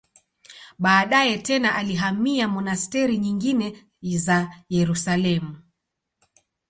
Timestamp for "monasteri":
2.47-3.17